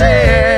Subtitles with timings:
[0.00, 0.49] say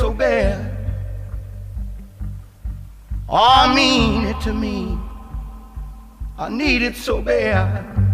[0.00, 0.80] so bad
[3.30, 4.98] I mean it to me.
[6.36, 8.09] I need it so bad.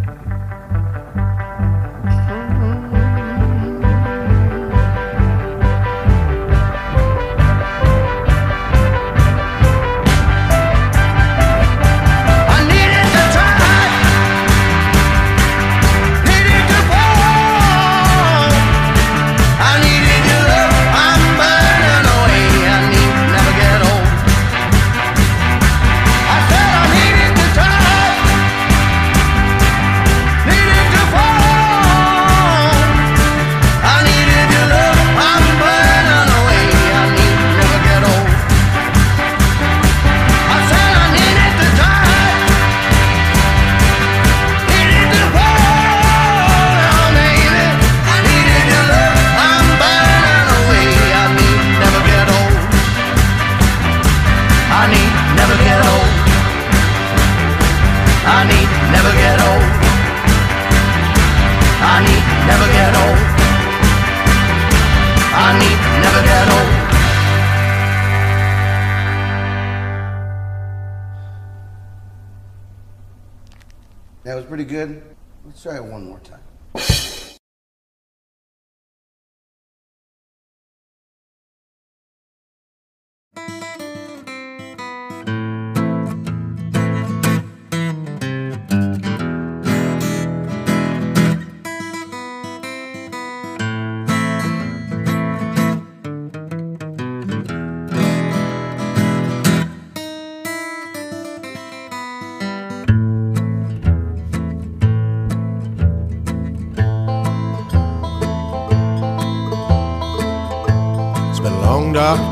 [75.90, 77.15] one more time.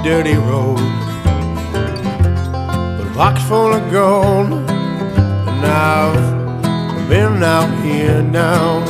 [0.05, 0.77] dirty road.
[2.99, 8.85] The box full of gold, and I've been out here now,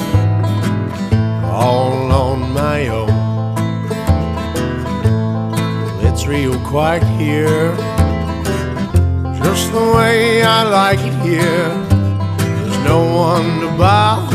[1.44, 3.14] all on my own.
[6.04, 7.76] It's real quiet here,
[9.40, 11.68] just the way I like it here.
[12.38, 14.33] There's no one to bother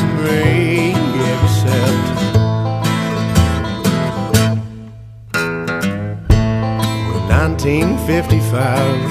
[8.29, 9.09] 55.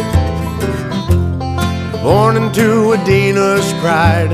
[2.03, 4.33] Born into a Dina's pride,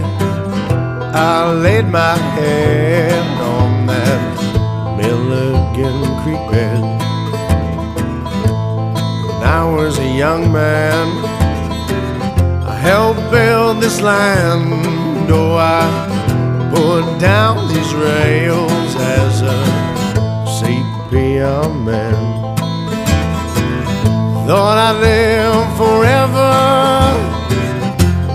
[1.15, 6.83] I laid my hand on that Milligan Creek bed.
[9.27, 11.09] When I was a young man,
[12.67, 14.85] I helped build this land,
[15.29, 15.89] though I
[16.75, 19.65] put down these rails as a
[20.57, 22.24] CPR man.
[24.47, 26.53] Thought I'd live forever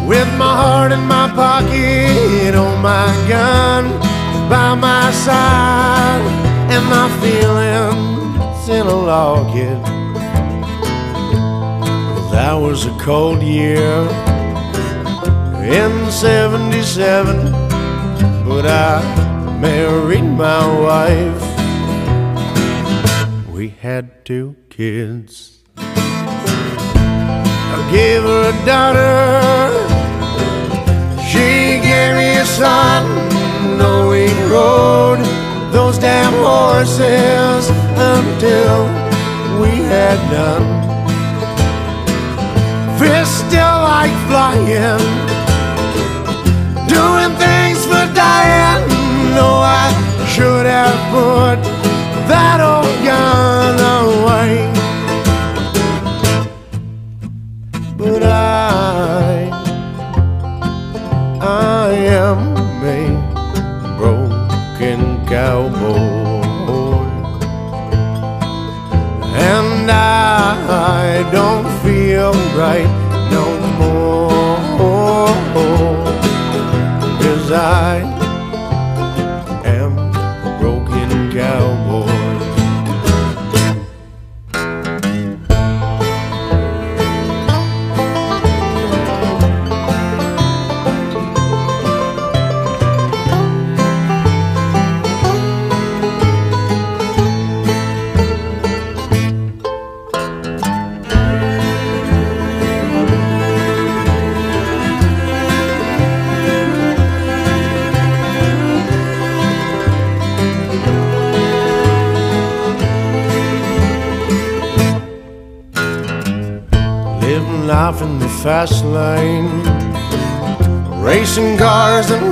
[0.08, 3.86] with my heart in my pocket, oh my gun
[4.50, 6.24] by my side,
[6.74, 9.84] and my feelings in a locket.
[12.32, 14.10] That was a cold year
[15.62, 17.51] in 77,
[18.48, 19.04] but I
[19.62, 21.44] married my wife.
[23.48, 25.59] We had two kids.
[27.75, 29.89] I gave her a daughter.
[31.29, 33.03] She gave me a son.
[33.77, 35.24] No, we rode
[35.71, 37.69] those damn horses
[38.13, 38.88] until
[39.62, 40.67] we had done.
[43.00, 45.03] Fish still like flying,
[46.88, 48.83] doing things for dying.
[49.36, 49.93] No, I
[50.27, 51.59] should have put
[52.27, 54.78] that old gun away.
[58.00, 59.50] But I,
[61.41, 63.10] I am a
[63.98, 66.00] broken cowboy.
[69.36, 72.88] And I don't feel right
[73.36, 73.46] no
[73.77, 74.50] more.
[77.22, 78.18] Cause I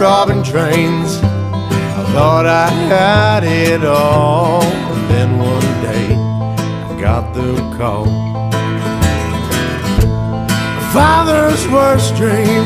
[0.07, 1.19] robbing trains.
[2.01, 6.05] I thought I had it all, and then one day
[6.89, 8.05] I got the call.
[10.93, 12.63] Father's worst dream,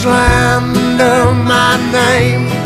[0.00, 2.59] slander my name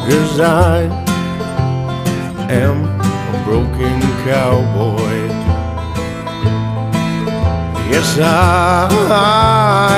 [0.05, 0.89] 'cause I
[2.49, 2.77] am
[3.33, 5.19] a broken cowboy.
[7.91, 8.87] Yes, I,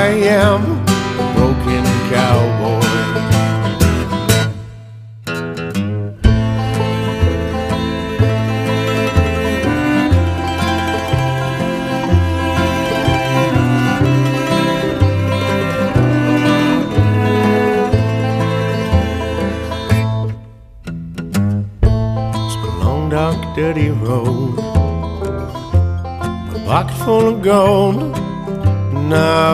[0.01, 0.08] I
[0.46, 0.73] am
[23.63, 24.58] dirty road.
[26.50, 27.96] My pocket full of gold.
[29.20, 29.53] Now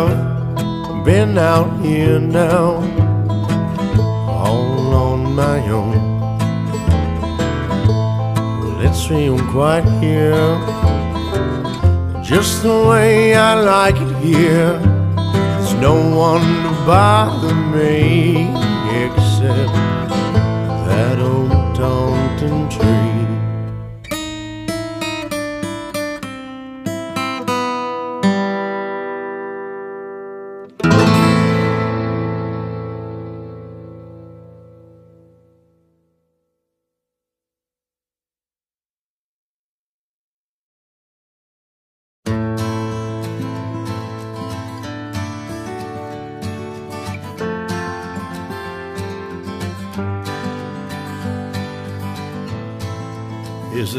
[0.89, 2.65] I've been out here now,
[4.27, 5.99] all on my own.
[8.59, 10.53] Well, it's real quiet here,
[12.23, 14.73] just the way I like it here.
[15.51, 15.95] There's no
[16.29, 18.49] one to bother me
[19.03, 19.73] except
[20.87, 23.08] that old Taunton tree.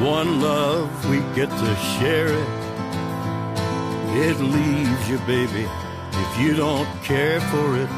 [0.00, 2.48] One love, we get to share it.
[4.14, 5.66] It leaves you, baby,
[6.12, 7.88] if you don't care for it.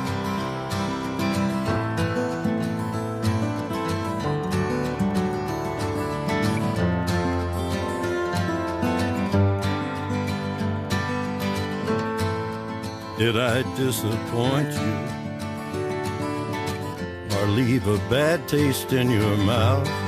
[13.18, 14.96] Did I disappoint you?
[17.36, 20.07] Or leave a bad taste in your mouth?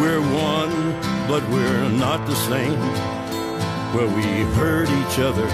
[0.00, 0.92] We're one,
[1.28, 2.80] but we're not the same.
[3.92, 4.24] Well, we
[4.56, 5.46] hurt each other,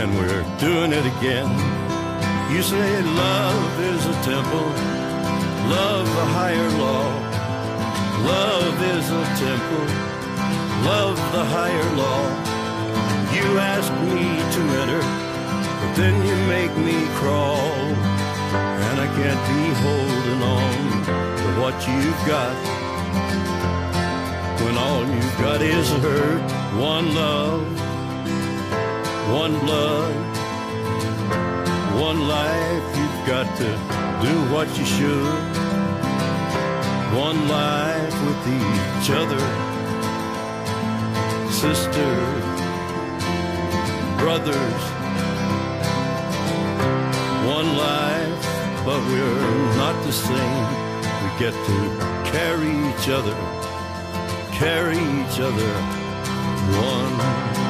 [0.00, 1.50] and we're doing it again.
[2.50, 4.68] You say love is a temple,
[5.68, 7.08] love a higher law.
[8.24, 9.86] Love is a temple,
[10.88, 12.24] love the higher law.
[13.36, 15.02] You ask me to enter,
[15.80, 17.68] but then you make me crawl.
[18.86, 21.04] And I can't be holding on
[21.36, 22.81] to what you've got.
[24.64, 26.42] When all you've got is hurt,
[26.78, 27.66] one love,
[29.32, 30.14] one blood,
[32.00, 33.70] one life, you've got to
[34.26, 35.52] do what you should.
[37.16, 39.42] One life with each other,
[41.50, 42.44] sisters,
[44.18, 44.82] brothers.
[47.46, 48.46] One life,
[48.84, 50.66] but we're not the same.
[51.22, 53.36] We get to carry each other,
[54.52, 55.72] carry each other,
[56.80, 57.61] one.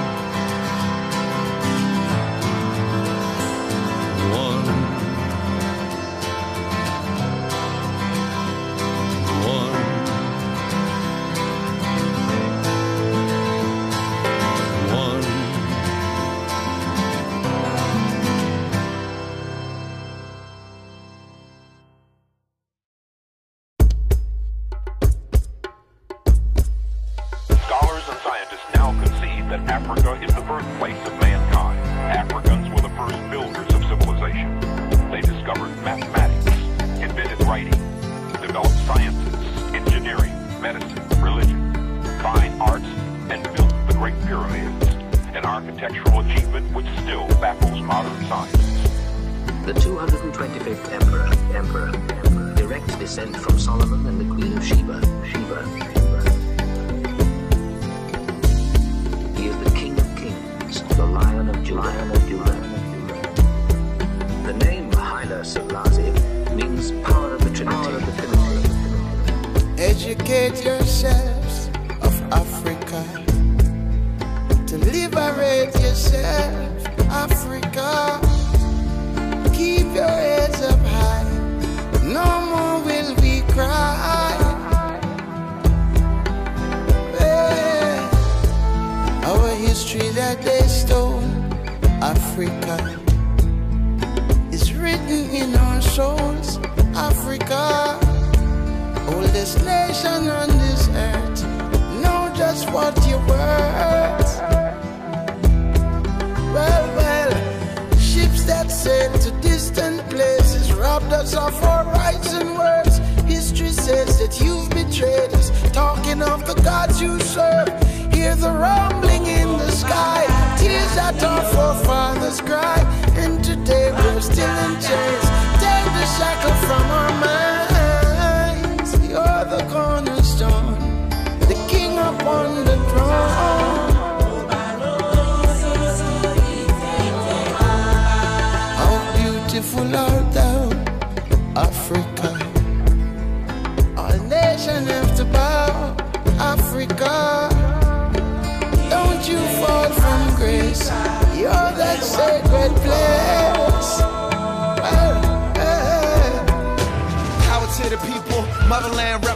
[114.33, 115.51] That you've betrayed us.
[115.73, 117.69] Talking of the gods you serve,
[118.13, 120.25] hear the rumbling in the sky.
[120.59, 122.79] Tears that our forefathers cry,
[123.17, 125.27] and today we're still in chains.
[125.61, 126.62] Take the shackle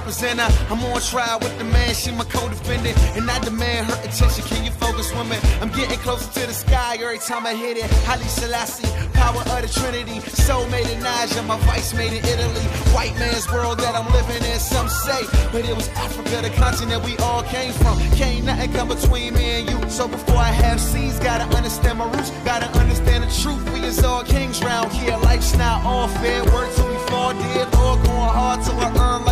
[0.06, 0.70] motherland representer.
[0.70, 2.96] I'm on trial with the man, she my co-defendant.
[3.16, 5.38] And I demand her attention, can you focus, woman?
[5.60, 7.90] I'm getting closer to the sky every time I hit it.
[8.04, 10.20] Haile Selassie, power of the Trinity.
[10.30, 12.62] Soul made in Niger, my vice made in Italy.
[12.94, 15.22] White man's world that I'm living in, some say.
[15.52, 17.98] But it was Africa, the continent we all came from.
[18.16, 19.90] Can't nothing come between me and you.
[19.90, 22.30] So before I have seeds, gotta understand my roots.
[22.44, 23.62] Gotta understand the truth.
[23.72, 25.16] We is all kings round here.
[25.18, 26.44] Life's not all fair.
[26.44, 27.66] Work till we fall dead.
[27.74, 29.25] Or going hard till I earn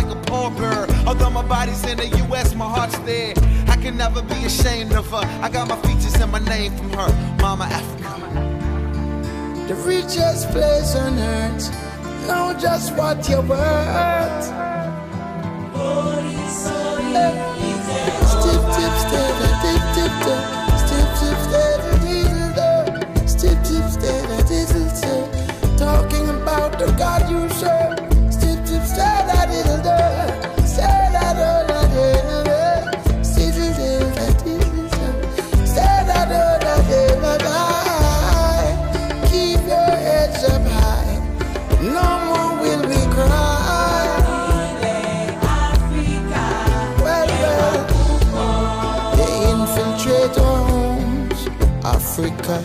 [0.49, 0.89] bird.
[1.07, 3.33] Although my body's in the US, my heart's there.
[3.67, 5.23] I can never be ashamed of her.
[5.41, 7.37] I got my features and my name from her.
[7.41, 8.09] Mama Africa.
[9.67, 11.69] the richest place on earth.
[12.27, 14.45] Know just what you're worth.
[18.33, 20.35] Step, tip, step, a diddle, do.
[20.77, 21.79] Stip, tip, step,
[24.29, 25.77] a diddle, do.
[25.77, 27.84] Talking about the God you serve.
[52.47, 52.63] Africa,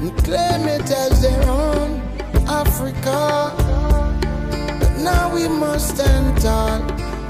[0.00, 2.00] and claim it as their own,
[2.48, 3.52] Africa.
[4.80, 6.80] But now we must stand tall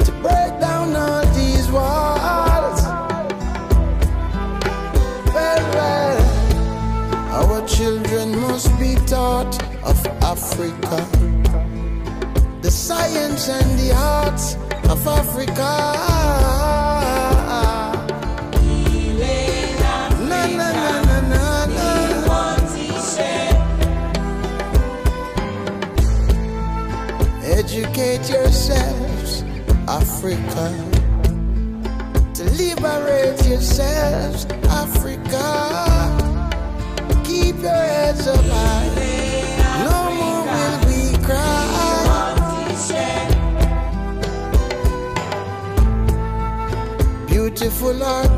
[0.05, 2.83] to break down all these walls.
[5.35, 6.23] Well, well,
[7.43, 11.09] our children must be taught of Africa
[12.63, 14.55] the science and the arts
[14.89, 16.84] of Africa.
[30.25, 30.73] Africa.
[32.33, 35.45] To liberate yourselves, Africa.
[37.25, 38.89] Keep your heads up high.
[39.85, 41.63] No more will we cry.
[47.29, 48.34] Beautiful art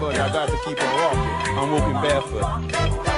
[0.00, 1.58] but I got to keep on walking.
[1.58, 3.13] I'm walking barefoot.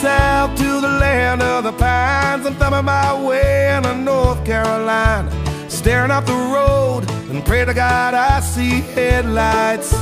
[0.00, 2.46] South to the land of the pines.
[2.46, 5.30] I'm thumbing my way into North Carolina.
[5.68, 9.92] Staring up the road and pray to God I see headlights.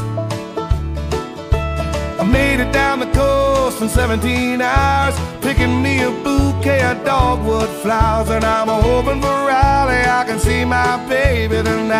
[2.20, 7.68] I made it down the coast in 17 hours, picking me a bouquet of dogwood
[7.82, 8.28] flowers.
[8.30, 11.98] And I'm hoping for Raleigh, I can see my baby tonight.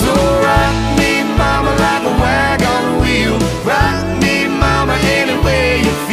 [0.00, 0.12] So
[0.46, 3.38] rock me, mama, like a wagon wheel.
[3.64, 4.23] Rock
[5.44, 6.03] way you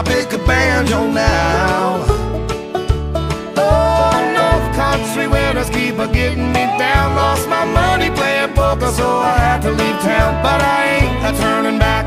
[0.00, 2.06] I pick a banjo now.
[3.54, 7.16] Oh, North Country winters keep a getting me down.
[7.16, 10.42] Lost my money playing poker, so I had to leave town.
[10.42, 11.99] But I ain't a turning back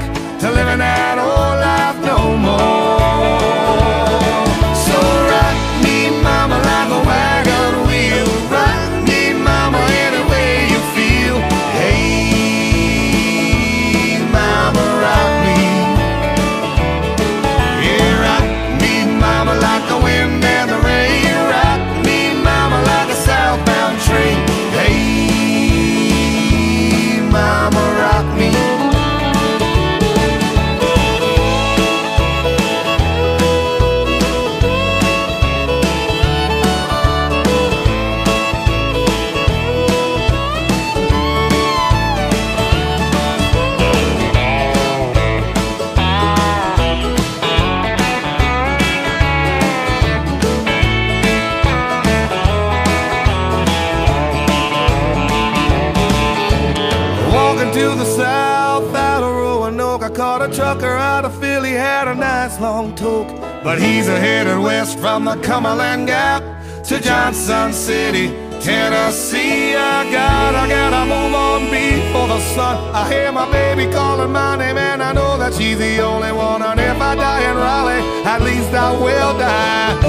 [67.84, 68.30] City,
[68.62, 69.76] Tennessee.
[69.76, 72.78] I gotta, gotta move on before the sun.
[72.96, 76.62] I hear my baby calling my name, and I know that she's the only one.
[76.62, 80.03] And if I die in Raleigh, at least I will die.